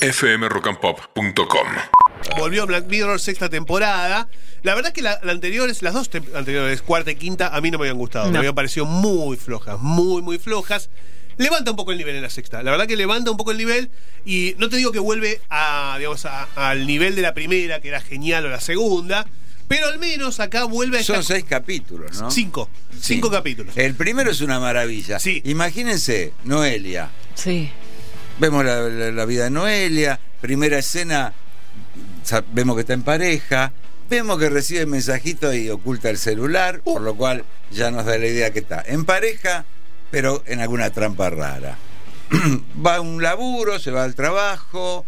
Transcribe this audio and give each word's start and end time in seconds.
fmrockandpop.com. 0.00 1.66
Volvió 2.38 2.66
Black 2.66 2.86
Mirror 2.86 3.18
sexta 3.20 3.48
temporada. 3.48 4.28
La 4.62 4.74
verdad 4.74 4.90
es 4.90 4.94
que 4.94 5.02
la, 5.02 5.18
la 5.22 5.32
anteriores, 5.32 5.82
las 5.82 5.94
dos 5.94 6.10
anteriores, 6.34 6.82
cuarta 6.82 7.10
y 7.10 7.16
quinta, 7.16 7.48
a 7.54 7.60
mí 7.60 7.70
no 7.70 7.78
me 7.78 7.84
habían 7.84 7.96
gustado. 7.98 8.30
Me 8.30 8.38
habían 8.38 8.54
parecido 8.54 8.84
muy 8.86 9.36
flojas, 9.36 9.78
muy, 9.80 10.20
muy 10.22 10.38
flojas. 10.38 10.90
Levanta 11.38 11.70
un 11.70 11.76
poco 11.78 11.92
el 11.92 11.98
nivel 11.98 12.16
en 12.16 12.22
la 12.22 12.28
sexta. 12.30 12.62
La 12.62 12.70
verdad 12.70 12.86
que 12.86 12.96
levanta 12.96 13.30
un 13.30 13.38
poco 13.38 13.52
el 13.52 13.56
nivel 13.56 13.90
y 14.26 14.54
no 14.58 14.68
te 14.68 14.76
digo 14.76 14.92
que 14.92 14.98
vuelve 14.98 15.40
a, 15.48 15.94
digamos, 15.96 16.26
a- 16.26 16.48
al 16.54 16.86
nivel 16.86 17.16
de 17.16 17.22
la 17.22 17.32
primera, 17.32 17.80
que 17.80 17.88
era 17.88 18.00
genial, 18.02 18.44
o 18.44 18.50
la 18.50 18.60
segunda, 18.60 19.26
pero 19.66 19.86
al 19.86 19.98
menos 19.98 20.38
acá 20.40 20.64
vuelve 20.64 20.98
a 20.98 21.02
Son 21.02 21.20
estar- 21.20 21.36
seis 21.36 21.44
capítulos, 21.48 22.20
¿no? 22.20 22.30
cinco, 22.30 22.68
Sí. 22.92 23.14
cinco 23.14 23.30
capítulos. 23.30 23.74
El 23.78 23.94
primero 23.94 24.30
es 24.30 24.42
una 24.42 24.60
maravilla. 24.60 25.18
Sí. 25.18 25.40
Imagínense, 25.46 26.34
Noelia. 26.44 27.08
Sí. 27.34 27.70
Vemos 28.40 28.64
la, 28.64 28.80
la- 28.88 29.12
la 29.12 29.24
vida 29.26 29.44
de 29.44 29.50
Noelia. 29.50 30.18
Primera 30.40 30.78
escena, 30.78 31.32
vemos 32.52 32.74
que 32.76 32.80
está 32.80 32.94
en 32.94 33.02
pareja. 33.02 33.72
Vemos 34.08 34.38
que 34.38 34.50
recibe 34.50 34.86
mensajito 34.86 35.52
y 35.54 35.70
oculta 35.70 36.10
el 36.10 36.18
celular, 36.18 36.80
por 36.80 37.00
lo 37.02 37.14
cual 37.14 37.44
ya 37.70 37.90
nos 37.92 38.04
da 38.06 38.18
la 38.18 38.26
idea 38.26 38.50
que 38.52 38.58
está 38.58 38.82
en 38.84 39.04
pareja, 39.04 39.64
pero 40.10 40.42
en 40.46 40.60
alguna 40.60 40.90
trampa 40.90 41.30
rara. 41.30 41.76
va 42.84 42.96
a 42.96 43.00
un 43.00 43.22
laburo, 43.22 43.78
se 43.78 43.90
va 43.92 44.02
al 44.02 44.14
trabajo, 44.16 45.04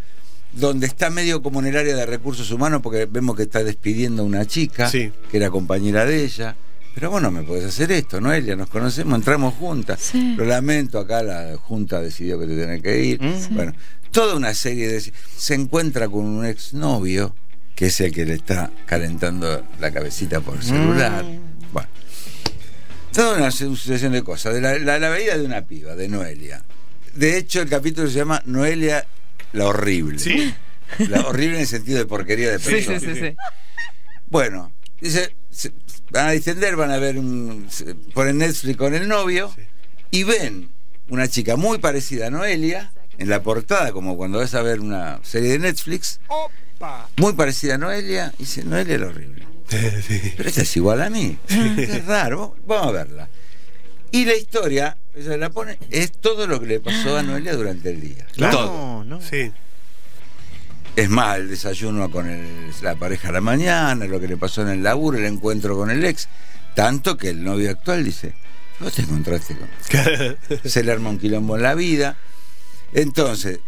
donde 0.52 0.86
está 0.86 1.10
medio 1.10 1.42
como 1.42 1.58
en 1.60 1.66
el 1.66 1.76
área 1.76 1.96
de 1.96 2.06
recursos 2.06 2.50
humanos, 2.52 2.80
porque 2.82 3.06
vemos 3.06 3.36
que 3.36 3.42
está 3.44 3.64
despidiendo 3.64 4.22
a 4.22 4.26
una 4.26 4.46
chica, 4.46 4.88
Sí. 4.88 5.10
que 5.30 5.36
era 5.38 5.50
compañera 5.50 6.04
de 6.04 6.22
ella. 6.24 6.54
Pero 6.94 7.10
vos 7.10 7.22
no 7.22 7.30
me 7.30 7.42
podés 7.42 7.64
hacer 7.64 7.90
esto, 7.92 8.20
Noelia, 8.20 8.54
nos 8.54 8.68
conocemos, 8.68 9.14
entramos 9.18 9.54
juntas. 9.54 10.00
Sí. 10.00 10.34
Lo 10.36 10.44
lamento, 10.44 10.98
acá 10.98 11.22
la 11.22 11.56
Junta 11.56 12.00
decidió 12.00 12.38
que 12.38 12.46
te 12.46 12.56
tenés 12.56 12.82
que 12.82 13.02
ir. 13.04 13.20
Bueno, 13.50 13.72
toda 14.10 14.36
una 14.36 14.52
serie 14.54 14.88
de... 14.88 15.00
Se 15.36 15.54
encuentra 15.54 16.08
con 16.08 16.26
un 16.26 16.44
exnovio, 16.44 17.34
que 17.74 17.86
es 17.86 18.00
el 18.00 18.12
que 18.12 18.26
le 18.26 18.34
está 18.34 18.70
calentando 18.86 19.66
la 19.80 19.90
cabecita 19.90 20.40
por 20.40 20.56
el 20.56 20.62
celular. 20.62 21.24
Bueno, 21.72 21.88
toda 23.12 23.38
una 23.38 23.50
sucesión 23.50 24.12
de 24.12 24.22
cosas. 24.22 24.52
De 24.54 24.60
la, 24.60 24.78
la, 24.78 24.98
la 24.98 25.10
vida 25.16 25.38
de 25.38 25.44
una 25.46 25.62
piba, 25.62 25.96
de 25.96 26.08
Noelia. 26.08 26.62
De 27.14 27.38
hecho, 27.38 27.62
el 27.62 27.68
capítulo 27.70 28.06
se 28.08 28.14
llama 28.18 28.42
Noelia 28.44 29.06
la 29.54 29.66
horrible. 29.66 30.18
Sí. 30.18 30.54
La 31.08 31.22
horrible 31.26 31.54
en 31.56 31.60
el 31.62 31.66
sentido 31.66 31.98
de 31.98 32.04
porquería 32.04 32.50
de 32.50 32.58
Sí, 32.58 32.70
persona. 32.70 33.00
sí, 33.00 33.06
sí, 33.14 33.14
sí. 33.20 33.34
Bueno, 34.28 34.72
dice, 35.00 35.34
se- 35.52 35.72
van 36.10 36.26
a 36.26 36.30
distender, 36.32 36.74
van 36.74 36.90
a 36.90 36.96
ver 36.98 37.18
un, 37.18 37.66
se- 37.70 37.94
ponen 37.94 38.38
Netflix 38.38 38.76
con 38.76 38.94
el 38.94 39.06
novio 39.06 39.52
Sí. 39.54 39.62
y 40.10 40.22
ven 40.24 40.70
una 41.08 41.28
chica 41.28 41.56
muy 41.56 41.78
parecida 41.78 42.26
a 42.26 42.30
Noelia 42.30 42.92
en 43.18 43.28
la 43.28 43.42
portada, 43.42 43.92
como 43.92 44.16
cuando 44.16 44.38
vas 44.38 44.54
a 44.54 44.62
ver 44.62 44.80
una 44.80 45.20
serie 45.22 45.50
de 45.52 45.58
Netflix, 45.60 46.18
muy 47.18 47.34
parecida 47.34 47.74
a 47.74 47.78
Noelia, 47.78 48.32
y 48.38 48.42
dice, 48.42 48.64
Noelia 48.64 48.96
es 48.96 49.02
horrible. 49.02 49.46
Pero 50.36 50.48
esta 50.48 50.62
es 50.62 50.76
igual 50.76 51.00
a 51.02 51.08
mí. 51.10 51.38
Qué 51.46 52.02
raro, 52.06 52.56
vamos 52.66 52.88
a 52.88 52.92
verla. 52.92 53.28
Y 54.10 54.24
la 54.26 54.34
historia, 54.34 54.96
ella 55.14 55.36
la 55.38 55.50
pone, 55.50 55.78
es 55.90 56.12
todo 56.12 56.46
lo 56.46 56.60
que 56.60 56.66
le 56.66 56.80
pasó 56.80 57.16
a 57.16 57.22
Noelia 57.22 57.54
durante 57.54 57.90
el 57.90 58.00
día. 58.00 58.26
Claro. 58.34 58.58
Todo. 58.58 59.04
No, 59.04 59.04
no. 59.04 59.20
Sí. 59.22 59.52
Es 60.94 61.08
más, 61.08 61.38
el 61.38 61.48
desayuno 61.48 62.10
con 62.10 62.28
el- 62.28 62.70
la 62.82 62.94
pareja 62.96 63.28
a 63.28 63.32
la 63.32 63.40
mañana, 63.40 64.04
lo 64.06 64.20
que 64.20 64.28
le 64.28 64.36
pasó 64.36 64.62
en 64.62 64.68
el 64.68 64.82
laburo, 64.82 65.16
el 65.18 65.24
encuentro 65.24 65.76
con 65.76 65.90
el 65.90 66.04
ex. 66.04 66.28
Tanto 66.74 67.16
que 67.16 67.30
el 67.30 67.42
novio 67.42 67.70
actual 67.70 68.04
dice, 68.04 68.34
vos 68.80 68.92
te 68.94 69.02
encontraste 69.02 69.56
con... 69.56 69.68
Se 70.70 70.84
le 70.84 70.92
arma 70.92 71.10
un 71.10 71.18
quilombo 71.18 71.56
en 71.56 71.62
la 71.62 71.74
vida. 71.74 72.16
Entonces, 72.92 73.60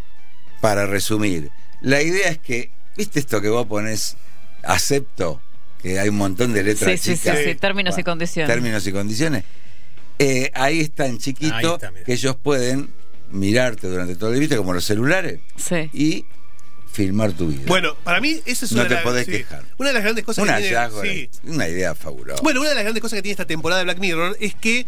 para 0.61 0.87
resumir, 0.87 1.51
la 1.81 2.03
idea 2.03 2.29
es 2.29 2.39
que, 2.39 2.71
¿viste 2.97 3.21
esto 3.21 3.41
que 3.41 3.49
vos 3.49 3.67
pones 3.67 4.17
acepto? 4.63 5.41
Que 5.83 5.99
hay 5.99 6.09
un 6.09 6.17
montón 6.17 6.53
de 6.53 6.61
Sí, 6.61 6.67
letras 6.67 7.01
sí, 7.01 7.15
sí, 7.15 7.19
chicas. 7.21 7.39
sí, 7.45 7.55
términos 7.55 7.99
y 7.99 8.03
condiciones. 8.03 8.53
Términos 8.55 8.87
y 8.87 8.93
condiciones. 8.93 9.45
Eh, 10.19 10.51
ahí 10.55 10.81
está 10.81 11.07
en 11.07 11.19
chiquito 11.19 11.75
está, 11.75 11.91
que 12.05 12.13
ellos 12.13 12.37
pueden 12.37 12.91
mirarte 13.31 13.89
durante 13.89 14.15
todo 14.17 14.29
el 14.31 14.35
día, 14.35 14.41
¿viste? 14.41 14.57
como 14.57 14.73
los 14.73 14.85
celulares, 14.85 15.41
Sí. 15.57 15.91
y 15.93 16.25
filmar 16.95 17.33
tu 17.33 17.49
vida. 17.49 17.65
Bueno, 17.67 17.95
para 18.05 18.21
mí 18.21 18.41
esa 18.47 18.65
es 18.65 18.73
No 18.73 18.79
una, 18.81 18.85
te 18.85 18.89
de 18.91 18.95
las- 18.95 19.05
podés 19.05 19.27
sí, 19.27 19.33
quejar. 19.33 19.65
una 19.77 19.89
de 19.91 19.95
las 19.95 20.03
grandes 20.03 20.25
cosas 20.25 20.43
un 20.43 20.49
que 20.49 20.61
tiene. 20.61 20.77
hallazgo, 20.77 21.03
sí. 21.03 21.29
una 21.45 21.69
idea 21.69 21.95
fabulosa. 21.95 22.41
Bueno, 22.43 22.61
una 22.61 22.71
de 22.71 22.75
las 22.77 22.85
grandes 22.85 23.03
cosas 23.03 23.17
que 23.19 23.23
tiene 23.23 23.33
esta 23.33 23.45
temporada 23.47 23.81
de 23.81 23.85
Black 23.85 23.99
Mirror 23.99 24.37
es 24.41 24.55
que 24.55 24.87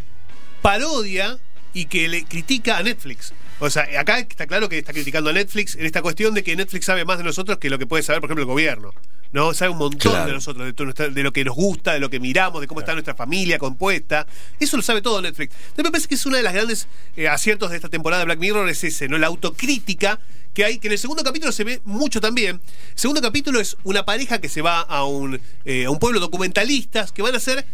parodia 0.63 1.39
y 1.75 1.87
que 1.87 2.09
le 2.09 2.25
critica 2.25 2.79
a 2.79 2.83
Netflix. 2.83 3.33
O 3.59 3.71
sea, 3.71 3.87
acá 3.99 4.19
está 4.19 4.47
claro 4.47 4.69
que 4.69 4.79
está 4.79 4.93
criticando 4.93 5.31
a 5.31 5.33
Netflix 5.33 5.75
en 5.77 5.87
esta 5.87 6.03
cuestión 6.03 6.35
de 6.35 6.43
que 6.43 6.57
Netflix 6.57 6.85
sabe 6.87 7.05
más 7.05 7.19
de 7.19 7.25
nosotros 7.25 7.59
que 7.59 7.71
lo 7.71 7.79
que 7.79 7.87
puede 7.87 8.03
saber, 8.03 8.21
por 8.21 8.29
ejemplo, 8.29 8.43
el 8.43 8.49
gobierno. 8.49 8.93
¿No? 9.37 9.53
Sabe 9.55 9.71
un 9.71 9.79
montón 9.79 10.11
Claro. 10.13 10.27
de 10.27 10.33
nosotros, 10.33 10.75
de, 11.15 11.23
lo 11.23 11.33
que 11.33 11.45
nos 11.45 11.55
gusta, 11.55 11.93
de 11.93 12.01
lo 12.01 12.09
que 12.09 12.19
miramos, 12.19 12.63
de 12.63 12.67
cómo 12.67 12.81
está 12.81 12.95
nuestra 12.95 13.15
familia 13.15 13.59
compuesta. 13.59 14.27
Eso 14.59 14.79
lo 14.79 14.83
sabe 14.83 15.03
todo 15.03 15.21
Netflix. 15.21 15.53
Entonces 15.55 15.85
me 15.85 15.91
parece 15.91 16.09
que 16.09 16.15
es 16.15 16.25
uno 16.25 16.37
de 16.39 16.43
los 16.43 16.53
grandes 16.55 16.89
eh, 17.17 17.29
aciertos 17.29 17.69
de 17.71 17.77
esta 17.77 17.91
temporada 17.91 18.21
de 18.21 18.25
Black 18.25 18.39
Mirror, 18.39 18.67
es 18.71 18.83
ese, 18.83 19.09
¿no? 19.09 19.19
La 19.19 19.27
autocrítica 19.27 20.19
que 20.55 20.65
hay, 20.65 20.79
que 20.79 20.89
en 20.89 20.93
el 20.93 20.99
segundo 20.99 21.23
capítulo 21.23 21.53
se 21.53 21.65
ve 21.65 21.83
mucho 21.85 22.19
también. 22.21 22.57
El 22.95 22.99
segundo 22.99 23.21
capítulo 23.21 23.61
es 23.61 23.77
una 23.85 24.07
pareja 24.07 24.41
que 24.41 24.49
se 24.49 24.63
va 24.63 24.81
a 24.81 25.05
un, 25.05 25.39
eh, 25.67 25.85
a 25.85 25.91
un 25.91 25.99
pueblo 25.99 26.19
documentalistas 26.19 27.13
que 27.13 27.21
van 27.21 27.35
a 27.35 27.37
hacer 27.37 27.67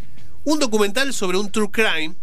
un 0.43 0.59
documental 0.59 1.13
sobre 1.13 1.37
un 1.37 1.49
true 1.49 1.69
crime, 1.71 2.15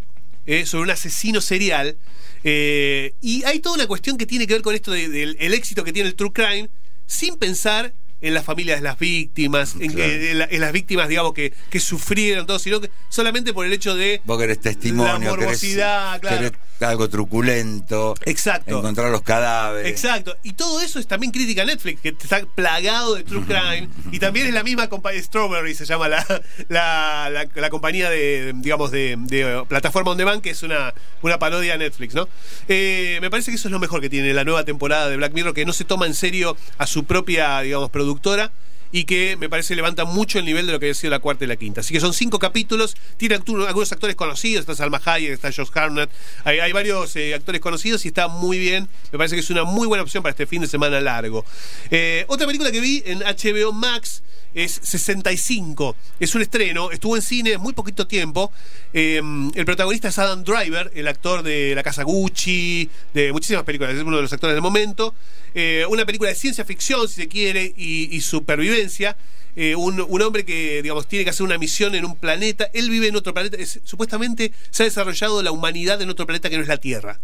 eh, 0.45 0.67
sobre 0.67 0.85
un 0.85 0.91
asesino 0.91 1.41
serial. 1.41 1.97
eh, 2.45 3.13
y 3.21 3.43
hay 3.45 3.61
toda 3.61 3.75
una 3.77 3.87
cuestión 3.87 4.17
que 4.17 4.25
tiene 4.27 4.47
que 4.47 4.53
ver 4.55 4.63
con 4.63 4.75
esto 4.75 4.93
de- 4.93 5.09
del 5.11 5.37
el 5.41 5.53
éxito 5.55 5.83
que 5.85 5.93
tiene 5.93 6.09
el 6.09 6.15
true 6.15 6.33
crime, 6.33 6.69
sin 7.07 7.37
pensar 7.37 7.93
en 8.23 8.35
las 8.35 8.45
familias 8.45 8.79
de 8.81 8.85
las 8.85 8.99
víctimas, 8.99 9.75
en, 9.81 9.95
que- 9.95 10.31
en 10.33 10.39
la- 10.39 10.49
en 10.51 10.61
las 10.61 10.73
víctimas, 10.73 11.09
digamos, 11.09 11.33
que, 11.35 11.53
que 11.71 11.81
sufrieron 11.81 12.47
todo, 12.47 12.59
sino 12.59 12.81
que 12.81 12.91
solamente 13.09 13.53
por 13.55 13.65
el 13.67 13.73
hecho 13.73 13.95
de 13.95 14.21
Vos 14.25 14.39
querés 14.39 14.61
testimonio, 14.61 15.13
la 15.13 15.19
morbosidad, 15.37 16.21
querés, 16.21 16.21
claro. 16.21 16.37
querés 16.53 16.70
algo 16.89 17.09
truculento, 17.09 18.15
Exacto. 18.25 18.79
encontrar 18.79 19.11
los 19.11 19.23
cadáveres. 19.23 19.91
Exacto. 19.91 20.37
Y 20.43 20.53
todo 20.55 20.81
eso 20.81 20.99
es 20.99 21.07
también 21.07 21.33
crítica 21.33 21.63
a 21.63 21.65
Netflix, 21.65 22.01
que 22.01 22.09
está 22.11 22.41
plagado 22.55 23.15
de 23.15 23.25
true 23.25 23.45
crime. 23.45 23.89
Y 24.13 24.19
también 24.19 24.47
es 24.47 24.55
la 24.55 24.63
misma 24.63 24.89
compañía, 24.89 25.23
Strawberry 25.23 25.75
se 25.75 25.85
llama 25.87 26.09
la, 26.09 26.25
la, 26.69 27.29
la- 27.31 27.49
la 27.55 27.71
compañía 27.71 28.09
de, 28.11 28.53
digamos, 28.57 28.91
de, 28.91 29.17
de 29.19 29.65
plataforma 29.69 30.13
on 30.13 30.19
demand, 30.19 30.41
que 30.43 30.51
es 30.51 30.63
una, 30.63 30.95
una 31.23 31.39
parodia 31.39 31.75
a 31.75 31.77
Netflix, 31.79 32.15
¿no? 32.15 32.29
Eh, 32.69 33.19
me 33.21 33.31
parece 33.31 33.51
que 33.51 33.57
eso 33.57 33.69
es 33.69 33.73
lo 33.73 33.79
mejor 33.79 34.01
que 34.01 34.09
tiene 34.11 34.33
la 34.35 34.45
nueva 34.45 34.65
temporada 34.65 35.09
de 35.09 35.17
Black 35.17 35.33
Mirror, 35.33 35.55
que 35.55 35.65
no 35.67 35.73
se 35.73 35.85
toma 35.85 36.07
en 36.07 36.15
serio 36.15 36.57
a 36.79 36.87
su 36.87 37.05
propia, 37.05 37.61
digamos, 37.61 37.91
productora. 37.91 38.53
Y 38.93 39.05
que 39.05 39.37
me 39.37 39.49
parece 39.49 39.75
levanta 39.77 40.05
mucho 40.05 40.39
el 40.39 40.45
nivel 40.45 40.67
de 40.67 40.73
lo 40.73 40.81
que 40.81 40.87
había 40.87 40.95
sido 40.95 41.11
la 41.11 41.21
cuarta 41.21 41.45
y 41.45 41.49
la 41.49 41.57
quinta. 41.57 41.81
Así 41.81 41.95
que 41.95 42.01
son 42.01 42.13
cinco 42.13 42.39
capítulos. 42.39 42.97
Tiene 43.17 43.37
algunos 43.37 43.93
actores 43.93 44.17
conocidos. 44.17 44.61
Está 44.61 44.75
Salma 44.75 45.01
Hayek, 45.05 45.33
está 45.33 45.53
Josh 45.53 45.69
Hartnett. 45.73 46.11
Hay, 46.45 46.59
hay 46.59 46.73
varios 46.73 47.15
eh, 47.17 47.35
actores 47.35 47.61
conocidos 47.61 48.05
y 48.05 48.09
está 48.09 48.29
muy 48.29 48.59
bien. 48.59 48.89
Me 49.13 49.19
parece 49.19 49.37
que 49.37 49.41
es 49.41 49.51
una 49.51 49.65
muy 49.65 49.87
buena 49.87 50.03
opción 50.03 50.23
para 50.23 50.31
este 50.31 50.47
fin 50.47 50.61
de 50.63 50.67
semana 50.67 51.01
largo. 51.01 51.45
Eh, 51.91 52.25
otra 52.29 52.47
película 52.47 52.73
que 52.73 52.81
vi 52.81 53.03
en 53.07 53.21
HBO 53.21 53.73
Max 53.73 54.23
es 54.55 54.81
65. 54.83 55.97
Es 56.19 56.35
un 56.35 56.43
estreno. 56.43 56.91
Estuvo 56.91 57.17
en 57.17 57.23
cine 57.23 57.59
muy 57.59 57.73
poquito 57.73 58.07
tiempo. 58.07 58.53
Eh, 58.93 59.21
el 59.55 59.65
protagonista 59.65 60.09
es 60.09 60.19
Adam 60.19 60.43
Driver, 60.45 60.91
el 60.95 61.09
actor 61.09 61.43
de 61.43 61.75
La 61.75 61.83
Casa 61.83 62.03
Gucci, 62.03 62.89
de 63.15 63.33
muchísimas 63.33 63.65
películas. 63.65 63.95
Es 63.95 64.03
uno 64.03 64.17
de 64.17 64.23
los 64.23 64.33
actores 64.33 64.55
del 64.55 64.63
momento. 64.63 65.15
Eh, 65.55 65.85
una 65.89 66.05
película 66.07 66.31
de 66.31 66.37
ciencia 66.37 66.65
ficción, 66.65 67.09
si 67.09 67.15
se 67.15 67.29
quiere, 67.29 67.73
y, 67.77 68.21
supervivencia. 68.21 69.17
Eh, 69.57 69.75
un, 69.75 70.01
un 70.01 70.23
hombre 70.23 70.45
que, 70.45 70.81
digamos, 70.83 71.09
tiene 71.09 71.25
que 71.25 71.31
hacer 71.31 71.45
una 71.45 71.59
misión 71.59 71.95
en 71.95 72.05
un 72.05 72.17
planeta. 72.17 72.71
Él 72.73 72.89
vive 72.91 73.09
en 73.09 73.17
otro 73.17 73.35
planeta. 73.35 73.57
Es- 73.57 73.81
supuestamente 73.85 74.53
se 74.71 74.85
ha 74.85 74.87
desarrollado 74.87 75.43
la 75.43 75.51
humanidad 75.51 76.01
en 76.03 76.11
otro 76.11 76.27
planeta 76.27 76.49
que 76.51 76.57
no 76.57 76.63
es 76.63 76.69
la 76.69 76.77
Tierra. 76.77 77.21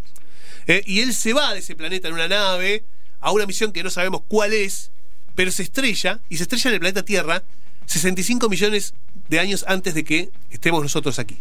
Eh, 0.67 0.83
y 0.87 1.01
él 1.01 1.15
se 1.15 1.33
va 1.33 1.53
de 1.55 1.61
ese 1.61 1.77
planeta 1.77 2.09
en 2.09 2.15
una 2.15 2.27
nave 2.27 2.85
a 3.21 3.31
una 3.31 3.47
misión 3.47 3.73
que 3.73 3.83
no 3.85 3.91
sabemos 3.91 4.23
cuál 4.27 4.53
es, 4.53 4.91
pero 5.37 5.53
se 5.53 5.63
estrella 5.63 6.19
y 6.29 6.39
se 6.39 6.43
estrella 6.43 6.71
en 6.71 6.75
el 6.75 6.81
planeta 6.81 7.05
Tierra 7.05 7.45
65 7.87 8.49
millones 8.49 8.95
de 9.29 9.39
años 9.39 9.65
antes 9.69 9.95
de 9.95 10.03
que 10.03 10.31
estemos 10.51 10.83
nosotros 10.83 11.19
aquí. 11.21 11.39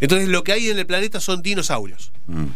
Entonces 0.00 0.28
lo 0.28 0.42
que 0.42 0.52
hay 0.52 0.68
en 0.68 0.78
el 0.78 0.86
planeta 0.86 1.20
son 1.20 1.42
dinosaurios. 1.42 2.10
Mm. 2.26 2.46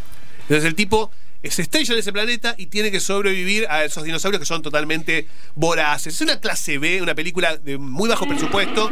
Entonces 0.43 0.65
el 0.65 0.75
tipo 0.75 1.11
se 1.43 1.63
estrella 1.63 1.95
en 1.95 2.01
ese 2.01 2.13
planeta 2.13 2.55
y 2.59 2.67
tiene 2.67 2.91
que 2.91 3.01
sobrevivir 3.01 3.67
a 3.69 3.85
esos 3.85 4.05
dinosaurios 4.05 4.41
que 4.41 4.47
son 4.47 4.63
totalmente 4.63 5.27
voraces. 5.55 6.15
Es 6.15 6.21
una 6.21 6.41
clase 6.41 6.79
B, 6.79 7.01
una 7.01 7.15
película 7.15 7.57
de 7.57 7.79
muy 7.79 8.09
bajo 8.09 8.27
presupuesto, 8.27 8.91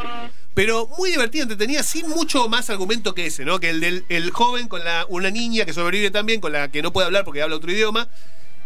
pero 0.55 0.89
muy 0.99 1.11
divertida, 1.11 1.43
entretenida, 1.43 1.83
sin 1.83 2.09
mucho 2.09 2.49
más 2.49 2.71
argumento 2.71 3.15
que 3.15 3.27
ese, 3.27 3.45
¿no? 3.45 3.61
Que 3.61 3.71
el 3.71 3.81
del 3.81 4.05
el 4.09 4.31
joven 4.31 4.69
con 4.69 4.83
la, 4.83 5.05
una 5.09 5.31
niña 5.31 5.65
que 5.65 5.73
sobrevive 5.73 6.11
también, 6.11 6.41
con 6.41 6.53
la 6.53 6.69
que 6.71 6.81
no 6.81 6.93
puede 6.93 7.07
hablar 7.07 7.25
porque 7.25 7.43
habla 7.43 7.57
otro 7.57 7.71
idioma, 7.71 8.09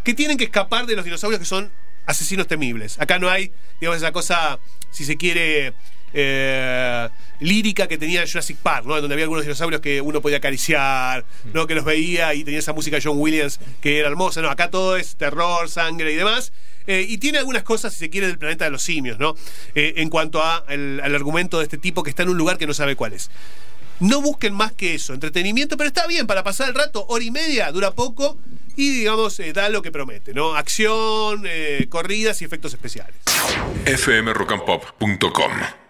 que 0.05 0.15
tienen 0.15 0.37
que 0.37 0.45
escapar 0.45 0.87
de 0.87 0.95
los 0.95 1.05
dinosaurios 1.05 1.41
que 1.41 1.47
son 1.47 1.73
asesinos 2.07 2.47
temibles. 2.47 3.01
Acá 3.01 3.19
no 3.19 3.29
hay, 3.29 3.53
digamos, 3.81 3.99
esa 3.99 4.13
cosa, 4.13 4.59
si 4.91 5.05
se 5.05 5.17
quiere, 5.17 5.75
eh, 6.15 7.09
lírica 7.41 7.89
que 7.89 7.99
tenía 7.99 8.27
Jurassic 8.27 8.57
Park, 8.59 8.87
¿no? 8.87 9.01
Donde 9.01 9.15
había 9.15 9.25
algunos 9.25 9.45
dinosaurios 9.45 9.81
que 9.81 10.01
uno 10.01 10.21
podía 10.21 10.39
acariciar, 10.39 11.25
¿no? 11.53 11.67
Que 11.67 11.75
los 11.75 11.85
veía 11.85 12.35
y 12.35 12.45
tenía 12.45 12.59
esa 12.59 12.73
música 12.73 12.97
de 12.97 13.03
John 13.03 13.19
Williams 13.19 13.61
que 13.81 13.99
era 13.99 14.09
hermosa, 14.09 14.43
¿no? 14.43 14.51
Acá 14.51 14.71
todo 14.71 14.97
es 14.97 15.17
terror, 15.17 15.69
sangre 15.69 16.13
y 16.13 16.17
demás. 16.17 16.53
Eh, 16.87 17.07
y 17.09 17.19
tiene 17.19 17.39
algunas 17.39 17.63
cosas, 17.63 17.93
si 17.93 18.01
se 18.01 18.11
quiere, 18.11 18.27
del 18.27 18.39
planeta 18.39 18.65
de 18.65 18.71
los 18.71 18.83
simios, 18.83 19.19
¿no? 19.19 19.35
Eh, 19.75 19.95
en 19.97 20.11
cuanto 20.11 20.43
a 20.43 20.65
el, 20.69 21.01
al 21.03 21.15
argumento 21.15 21.59
de 21.59 21.65
este 21.65 21.79
tipo 21.79 22.03
que 22.03 22.11
está 22.11 22.25
en 22.25 22.31
un 22.31 22.39
lugar 22.39 22.59
que 22.59 22.67
no 22.67 22.75
sabe 22.75 22.97
cuál 22.97 23.13
es. 23.13 23.31
No 24.01 24.21
busquen 24.21 24.53
más 24.53 24.73
que 24.73 24.95
eso, 24.95 25.15
entretenimiento, 25.15 25.77
pero 25.77 25.87
está 25.87 26.07
bien 26.09 26.27
para 26.27 26.43
pasar 26.43 26.69
el 26.69 26.75
rato, 26.75 27.07
hora 27.07 27.23
y 27.23 27.31
media, 27.31 27.71
dura 27.71 27.93
poco, 27.93 28.37
y 28.77 28.91
digamos 28.91 29.39
eh, 29.41 29.53
da 29.53 29.69
lo 29.69 29.83
que 29.83 29.93
promete, 29.93 30.35
¿no? 30.35 30.55
Acción, 30.55 31.45
eh, 31.47 31.87
corridas 31.89 32.43
y 32.43 32.45
efectos 32.45 32.73
especiales. 32.75 33.17
fmrockandpop.com 33.87 35.82